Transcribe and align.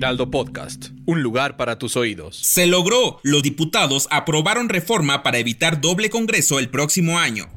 Heraldo 0.00 0.30
Podcast, 0.30 0.86
un 1.04 1.22
lugar 1.22 1.58
para 1.58 1.78
tus 1.78 1.94
oídos. 1.94 2.34
Se 2.34 2.66
logró. 2.66 3.20
Los 3.22 3.42
diputados 3.42 4.08
aprobaron 4.10 4.70
reforma 4.70 5.22
para 5.22 5.36
evitar 5.36 5.82
doble 5.82 6.08
Congreso 6.08 6.58
el 6.58 6.70
próximo 6.70 7.18
año. 7.18 7.50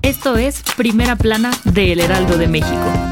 Esto 0.00 0.38
es 0.38 0.62
Primera 0.74 1.16
Plana 1.16 1.50
de 1.64 1.92
El 1.92 2.00
Heraldo 2.00 2.38
de 2.38 2.48
México. 2.48 3.11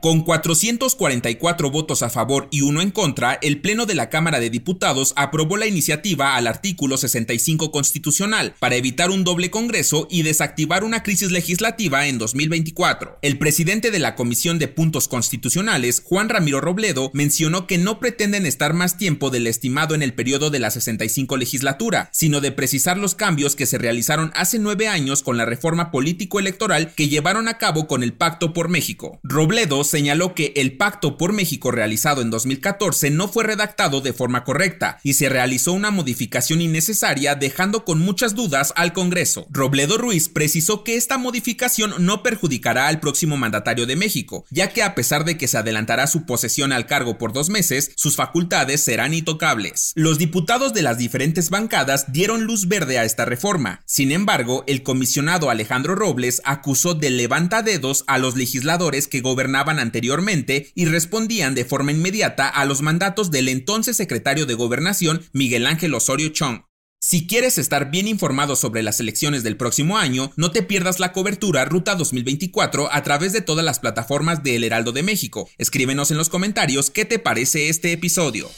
Con 0.00 0.22
444 0.22 1.70
votos 1.70 2.02
a 2.02 2.08
favor 2.08 2.48
y 2.50 2.62
uno 2.62 2.80
en 2.80 2.90
contra, 2.90 3.34
el 3.42 3.60
Pleno 3.60 3.84
de 3.84 3.94
la 3.94 4.08
Cámara 4.08 4.40
de 4.40 4.48
Diputados 4.48 5.12
aprobó 5.14 5.58
la 5.58 5.66
iniciativa 5.66 6.36
al 6.36 6.46
artículo 6.46 6.96
65 6.96 7.70
constitucional 7.70 8.54
para 8.60 8.76
evitar 8.76 9.10
un 9.10 9.24
doble 9.24 9.50
Congreso 9.50 10.08
y 10.10 10.22
desactivar 10.22 10.84
una 10.84 11.02
crisis 11.02 11.30
legislativa 11.32 12.06
en 12.06 12.16
2024. 12.16 13.18
El 13.20 13.36
presidente 13.36 13.90
de 13.90 13.98
la 13.98 14.14
Comisión 14.14 14.58
de 14.58 14.68
Puntos 14.68 15.06
Constitucionales, 15.06 16.00
Juan 16.02 16.30
Ramiro 16.30 16.62
Robledo, 16.62 17.10
mencionó 17.12 17.66
que 17.66 17.76
no 17.76 18.00
pretenden 18.00 18.46
estar 18.46 18.72
más 18.72 18.96
tiempo 18.96 19.28
del 19.28 19.46
estimado 19.46 19.94
en 19.94 20.00
el 20.00 20.14
periodo 20.14 20.48
de 20.48 20.60
la 20.60 20.70
65 20.70 21.36
legislatura, 21.36 22.08
sino 22.10 22.40
de 22.40 22.52
precisar 22.52 22.96
los 22.96 23.14
cambios 23.14 23.54
que 23.54 23.66
se 23.66 23.76
realizaron 23.76 24.32
hace 24.34 24.58
nueve 24.58 24.88
años 24.88 25.22
con 25.22 25.36
la 25.36 25.44
reforma 25.44 25.90
político-electoral 25.90 26.94
que 26.94 27.10
llevaron 27.10 27.48
a 27.48 27.58
cabo 27.58 27.86
con 27.86 28.02
el 28.02 28.14
Pacto 28.14 28.54
por 28.54 28.70
México. 28.70 29.20
Robledo 29.22 29.89
señaló 29.90 30.34
que 30.34 30.54
el 30.56 30.76
Pacto 30.76 31.18
por 31.18 31.32
México 31.32 31.70
realizado 31.70 32.22
en 32.22 32.30
2014 32.30 33.10
no 33.10 33.28
fue 33.28 33.44
redactado 33.44 34.00
de 34.00 34.12
forma 34.12 34.44
correcta 34.44 34.98
y 35.02 35.14
se 35.14 35.28
realizó 35.28 35.72
una 35.72 35.90
modificación 35.90 36.60
innecesaria 36.60 37.34
dejando 37.34 37.84
con 37.84 37.98
muchas 37.98 38.34
dudas 38.34 38.72
al 38.76 38.92
Congreso. 38.92 39.46
Robledo 39.50 39.98
Ruiz 39.98 40.28
precisó 40.28 40.84
que 40.84 40.96
esta 40.96 41.18
modificación 41.18 41.92
no 41.98 42.22
perjudicará 42.22 42.88
al 42.88 43.00
próximo 43.00 43.36
mandatario 43.36 43.86
de 43.86 43.96
México, 43.96 44.44
ya 44.50 44.72
que 44.72 44.82
a 44.82 44.94
pesar 44.94 45.24
de 45.24 45.36
que 45.36 45.48
se 45.48 45.58
adelantará 45.58 46.06
su 46.06 46.24
posesión 46.24 46.72
al 46.72 46.86
cargo 46.86 47.18
por 47.18 47.32
dos 47.32 47.50
meses, 47.50 47.90
sus 47.96 48.16
facultades 48.16 48.82
serán 48.82 49.12
intocables. 49.12 49.92
Los 49.96 50.18
diputados 50.18 50.72
de 50.72 50.82
las 50.82 50.98
diferentes 50.98 51.50
bancadas 51.50 52.12
dieron 52.12 52.44
luz 52.44 52.68
verde 52.68 52.98
a 52.98 53.04
esta 53.04 53.24
reforma. 53.24 53.82
Sin 53.86 54.12
embargo, 54.12 54.64
el 54.66 54.82
comisionado 54.82 55.50
Alejandro 55.50 55.94
Robles 55.94 56.40
acusó 56.44 56.94
de 56.94 57.10
levantadedos 57.10 58.04
a 58.06 58.18
los 58.18 58.36
legisladores 58.36 59.08
que 59.08 59.20
gobernaban 59.20 59.79
anteriormente 59.80 60.70
y 60.74 60.84
respondían 60.84 61.54
de 61.54 61.64
forma 61.64 61.92
inmediata 61.92 62.48
a 62.48 62.64
los 62.64 62.82
mandatos 62.82 63.30
del 63.30 63.48
entonces 63.48 63.96
secretario 63.96 64.46
de 64.46 64.54
Gobernación 64.54 65.22
Miguel 65.32 65.66
Ángel 65.66 65.94
Osorio 65.94 66.28
Chong. 66.28 66.62
Si 67.02 67.26
quieres 67.26 67.56
estar 67.56 67.90
bien 67.90 68.06
informado 68.06 68.56
sobre 68.56 68.82
las 68.82 69.00
elecciones 69.00 69.42
del 69.42 69.56
próximo 69.56 69.96
año, 69.96 70.32
no 70.36 70.50
te 70.50 70.62
pierdas 70.62 71.00
la 71.00 71.12
cobertura 71.12 71.64
Ruta 71.64 71.94
2024 71.94 72.92
a 72.92 73.02
través 73.02 73.32
de 73.32 73.40
todas 73.40 73.64
las 73.64 73.78
plataformas 73.78 74.42
de 74.42 74.56
El 74.56 74.64
Heraldo 74.64 74.92
de 74.92 75.02
México. 75.02 75.48
Escríbenos 75.56 76.10
en 76.10 76.18
los 76.18 76.28
comentarios 76.28 76.90
qué 76.90 77.06
te 77.06 77.18
parece 77.18 77.70
este 77.70 77.92
episodio. 77.92 78.50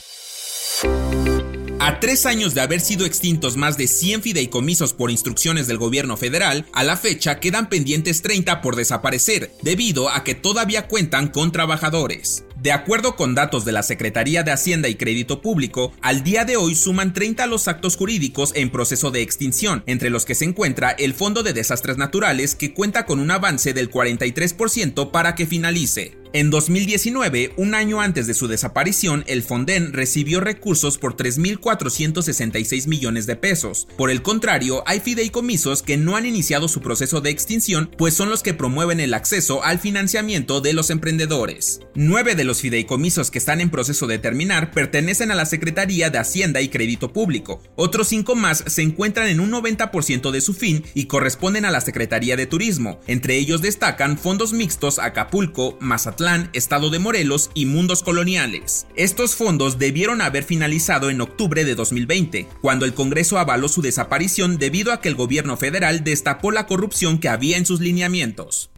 A 1.85 1.99
tres 1.99 2.25
años 2.25 2.53
de 2.53 2.61
haber 2.61 2.79
sido 2.79 3.05
extintos 3.05 3.57
más 3.57 3.75
de 3.75 3.87
100 3.87 4.21
fideicomisos 4.21 4.93
por 4.93 5.11
instrucciones 5.11 5.67
del 5.67 5.77
gobierno 5.77 6.15
federal, 6.15 6.65
a 6.71 6.81
la 6.81 6.95
fecha 6.95 7.41
quedan 7.41 7.67
pendientes 7.67 8.21
30 8.21 8.61
por 8.61 8.77
desaparecer, 8.77 9.51
debido 9.63 10.07
a 10.07 10.23
que 10.23 10.33
todavía 10.33 10.87
cuentan 10.87 11.27
con 11.27 11.51
trabajadores. 11.51 12.45
De 12.55 12.71
acuerdo 12.71 13.17
con 13.17 13.35
datos 13.35 13.65
de 13.65 13.73
la 13.73 13.83
Secretaría 13.83 14.43
de 14.43 14.53
Hacienda 14.53 14.87
y 14.87 14.95
Crédito 14.95 15.41
Público, 15.41 15.91
al 16.01 16.23
día 16.23 16.45
de 16.45 16.55
hoy 16.55 16.73
suman 16.75 17.11
30 17.11 17.47
los 17.47 17.67
actos 17.67 17.97
jurídicos 17.97 18.53
en 18.55 18.69
proceso 18.69 19.11
de 19.11 19.21
extinción, 19.21 19.83
entre 19.85 20.09
los 20.09 20.23
que 20.23 20.35
se 20.35 20.45
encuentra 20.45 20.91
el 20.91 21.13
Fondo 21.13 21.43
de 21.43 21.51
Desastres 21.51 21.97
Naturales 21.97 22.55
que 22.55 22.73
cuenta 22.73 23.05
con 23.05 23.19
un 23.19 23.29
avance 23.29 23.73
del 23.73 23.91
43% 23.91 25.11
para 25.11 25.35
que 25.35 25.45
finalice. 25.45 26.22
En 26.35 26.49
2019, 26.49 27.53
un 27.57 27.75
año 27.75 28.01
antes 28.01 28.25
de 28.25 28.33
su 28.33 28.47
desaparición, 28.47 29.23
el 29.27 29.43
Fonden 29.43 29.93
recibió 29.93 30.39
recursos 30.39 30.97
por 30.97 31.15
3.466 31.15 32.87
millones 32.87 33.27
de 33.27 33.35
pesos. 33.35 33.87
Por 33.97 34.09
el 34.09 34.23
contrario, 34.23 34.81
hay 34.87 34.99
fideicomisos 34.99 35.83
que 35.83 35.95
no 35.95 36.15
han 36.15 36.25
iniciado 36.25 36.67
su 36.67 36.81
proceso 36.81 37.21
de 37.21 37.29
extinción, 37.29 37.91
pues 37.99 38.15
son 38.15 38.31
los 38.31 38.41
que 38.41 38.55
promueven 38.55 38.99
el 38.99 39.13
acceso 39.13 39.63
al 39.63 39.77
financiamiento 39.77 40.59
de 40.59 40.73
los 40.73 40.89
emprendedores. 40.89 41.81
Nueve 41.93 42.33
de 42.33 42.45
los 42.45 42.61
fideicomisos 42.61 43.29
que 43.29 43.37
están 43.37 43.61
en 43.61 43.69
proceso 43.69 44.07
de 44.07 44.17
terminar 44.17 44.71
pertenecen 44.71 45.29
a 45.29 45.35
la 45.35 45.45
Secretaría 45.45 46.09
de 46.09 46.17
Hacienda 46.17 46.61
y 46.61 46.69
Crédito 46.69 47.13
Público. 47.13 47.61
Otros 47.75 48.07
cinco 48.07 48.33
más 48.33 48.63
se 48.65 48.81
encuentran 48.81 49.27
en 49.27 49.39
un 49.39 49.51
90% 49.51 50.31
de 50.31 50.41
su 50.41 50.55
fin 50.55 50.83
y 50.95 51.05
corresponden 51.05 51.65
a 51.65 51.69
la 51.69 51.81
Secretaría 51.81 52.35
de 52.35 52.47
Turismo. 52.47 52.99
Entre 53.05 53.35
ellos 53.35 53.61
destacan 53.61 54.17
fondos 54.17 54.51
mixtos 54.51 54.97
Acapulco, 54.97 55.77
Mazatlán, 55.79 56.22
Estado 56.53 56.89
de 56.89 56.99
Morelos 56.99 57.51
y 57.53 57.65
Mundos 57.65 58.01
Coloniales. 58.01 58.87
Estos 58.95 59.35
fondos 59.35 59.77
debieron 59.77 60.21
haber 60.21 60.45
finalizado 60.45 61.09
en 61.09 61.19
octubre 61.19 61.65
de 61.65 61.75
2020, 61.75 62.47
cuando 62.61 62.85
el 62.85 62.93
Congreso 62.93 63.39
avaló 63.39 63.67
su 63.67 63.81
desaparición 63.81 64.57
debido 64.57 64.93
a 64.93 65.01
que 65.01 65.09
el 65.09 65.15
gobierno 65.15 65.57
federal 65.57 66.05
destapó 66.05 66.51
la 66.51 66.65
corrupción 66.65 67.19
que 67.19 67.27
había 67.27 67.57
en 67.57 67.65
sus 67.65 67.81
lineamientos. 67.81 68.72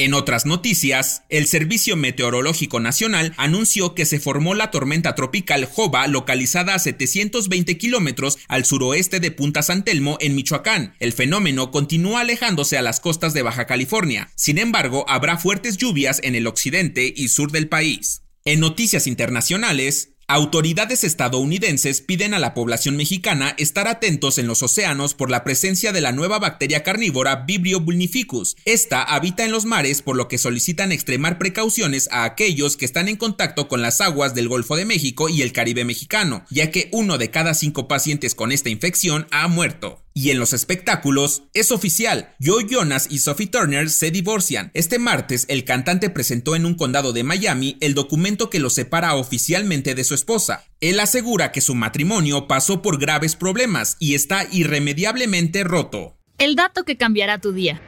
En 0.00 0.14
otras 0.14 0.46
noticias, 0.46 1.24
el 1.28 1.48
Servicio 1.48 1.96
Meteorológico 1.96 2.78
Nacional 2.78 3.34
anunció 3.36 3.96
que 3.96 4.06
se 4.06 4.20
formó 4.20 4.54
la 4.54 4.70
tormenta 4.70 5.16
tropical 5.16 5.64
Jova 5.64 6.06
localizada 6.06 6.76
a 6.76 6.78
720 6.78 7.76
kilómetros 7.78 8.38
al 8.46 8.64
suroeste 8.64 9.18
de 9.18 9.32
Punta 9.32 9.60
San 9.62 9.84
Telmo 9.84 10.16
en 10.20 10.36
Michoacán. 10.36 10.94
El 11.00 11.12
fenómeno 11.12 11.72
continúa 11.72 12.20
alejándose 12.20 12.78
a 12.78 12.82
las 12.82 13.00
costas 13.00 13.34
de 13.34 13.42
Baja 13.42 13.66
California. 13.66 14.30
Sin 14.36 14.58
embargo, 14.58 15.04
habrá 15.08 15.36
fuertes 15.36 15.78
lluvias 15.78 16.20
en 16.22 16.36
el 16.36 16.46
occidente 16.46 17.12
y 17.16 17.26
sur 17.26 17.50
del 17.50 17.68
país. 17.68 18.22
En 18.44 18.60
noticias 18.60 19.08
internacionales, 19.08 20.10
Autoridades 20.30 21.04
estadounidenses 21.04 22.02
piden 22.02 22.34
a 22.34 22.38
la 22.38 22.52
población 22.52 22.98
mexicana 22.98 23.54
estar 23.56 23.88
atentos 23.88 24.36
en 24.36 24.46
los 24.46 24.62
océanos 24.62 25.14
por 25.14 25.30
la 25.30 25.42
presencia 25.42 25.90
de 25.90 26.02
la 26.02 26.12
nueva 26.12 26.38
bacteria 26.38 26.82
carnívora 26.82 27.46
Vibrio 27.46 27.80
bulnificus. 27.80 28.54
Esta 28.66 29.02
habita 29.02 29.46
en 29.46 29.52
los 29.52 29.64
mares 29.64 30.02
por 30.02 30.16
lo 30.16 30.28
que 30.28 30.36
solicitan 30.36 30.92
extremar 30.92 31.38
precauciones 31.38 32.10
a 32.12 32.24
aquellos 32.24 32.76
que 32.76 32.84
están 32.84 33.08
en 33.08 33.16
contacto 33.16 33.68
con 33.68 33.80
las 33.80 34.02
aguas 34.02 34.34
del 34.34 34.48
Golfo 34.48 34.76
de 34.76 34.84
México 34.84 35.30
y 35.30 35.40
el 35.40 35.54
Caribe 35.54 35.86
mexicano, 35.86 36.44
ya 36.50 36.70
que 36.70 36.90
uno 36.92 37.16
de 37.16 37.30
cada 37.30 37.54
cinco 37.54 37.88
pacientes 37.88 38.34
con 38.34 38.52
esta 38.52 38.68
infección 38.68 39.26
ha 39.30 39.48
muerto. 39.48 40.04
Y 40.20 40.32
en 40.32 40.40
los 40.40 40.52
espectáculos, 40.52 41.44
es 41.54 41.70
oficial, 41.70 42.34
Joe 42.44 42.66
Jonas 42.68 43.06
y 43.08 43.20
Sophie 43.20 43.46
Turner 43.46 43.88
se 43.88 44.10
divorcian. 44.10 44.72
Este 44.74 44.98
martes, 44.98 45.44
el 45.48 45.62
cantante 45.62 46.10
presentó 46.10 46.56
en 46.56 46.66
un 46.66 46.74
condado 46.74 47.12
de 47.12 47.22
Miami 47.22 47.76
el 47.80 47.94
documento 47.94 48.50
que 48.50 48.58
lo 48.58 48.68
separa 48.68 49.14
oficialmente 49.14 49.94
de 49.94 50.02
su 50.02 50.14
esposa. 50.14 50.64
Él 50.80 50.98
asegura 50.98 51.52
que 51.52 51.60
su 51.60 51.76
matrimonio 51.76 52.48
pasó 52.48 52.82
por 52.82 52.98
graves 52.98 53.36
problemas 53.36 53.96
y 54.00 54.16
está 54.16 54.44
irremediablemente 54.50 55.62
roto. 55.62 56.16
El 56.38 56.56
dato 56.56 56.82
que 56.82 56.96
cambiará 56.96 57.40
tu 57.40 57.52
día. 57.52 57.80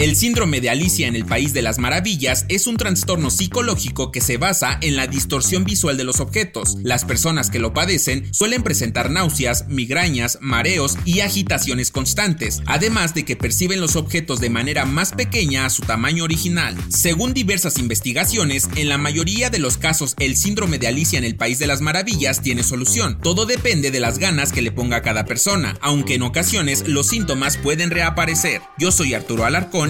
El 0.00 0.16
síndrome 0.16 0.62
de 0.62 0.70
Alicia 0.70 1.08
en 1.08 1.14
el 1.14 1.26
País 1.26 1.52
de 1.52 1.60
las 1.60 1.78
Maravillas 1.78 2.46
es 2.48 2.66
un 2.66 2.78
trastorno 2.78 3.28
psicológico 3.28 4.10
que 4.10 4.22
se 4.22 4.38
basa 4.38 4.78
en 4.80 4.96
la 4.96 5.06
distorsión 5.06 5.64
visual 5.64 5.98
de 5.98 6.04
los 6.04 6.20
objetos. 6.20 6.78
Las 6.82 7.04
personas 7.04 7.50
que 7.50 7.58
lo 7.58 7.74
padecen 7.74 8.26
suelen 8.32 8.62
presentar 8.62 9.10
náuseas, 9.10 9.68
migrañas, 9.68 10.38
mareos 10.40 10.96
y 11.04 11.20
agitaciones 11.20 11.90
constantes, 11.90 12.62
además 12.64 13.12
de 13.12 13.26
que 13.26 13.36
perciben 13.36 13.82
los 13.82 13.94
objetos 13.94 14.40
de 14.40 14.48
manera 14.48 14.86
más 14.86 15.12
pequeña 15.12 15.66
a 15.66 15.70
su 15.70 15.82
tamaño 15.82 16.24
original. 16.24 16.74
Según 16.88 17.34
diversas 17.34 17.76
investigaciones, 17.76 18.70
en 18.76 18.88
la 18.88 18.96
mayoría 18.96 19.50
de 19.50 19.58
los 19.58 19.76
casos 19.76 20.14
el 20.18 20.38
síndrome 20.38 20.78
de 20.78 20.88
Alicia 20.88 21.18
en 21.18 21.24
el 21.24 21.36
País 21.36 21.58
de 21.58 21.66
las 21.66 21.82
Maravillas 21.82 22.40
tiene 22.40 22.62
solución. 22.62 23.18
Todo 23.20 23.44
depende 23.44 23.90
de 23.90 24.00
las 24.00 24.18
ganas 24.18 24.50
que 24.50 24.62
le 24.62 24.72
ponga 24.72 25.02
cada 25.02 25.26
persona, 25.26 25.76
aunque 25.82 26.14
en 26.14 26.22
ocasiones 26.22 26.88
los 26.88 27.08
síntomas 27.08 27.58
pueden 27.58 27.90
reaparecer. 27.90 28.62
Yo 28.78 28.92
soy 28.92 29.12
Arturo 29.12 29.44
Alarcón 29.44 29.89